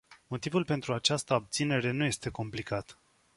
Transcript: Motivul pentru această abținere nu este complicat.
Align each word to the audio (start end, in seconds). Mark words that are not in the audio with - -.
Motivul 0.27 0.65
pentru 0.65 0.93
această 0.93 1.33
abținere 1.33 1.91
nu 1.91 2.03
este 2.03 2.29
complicat. 2.29 2.97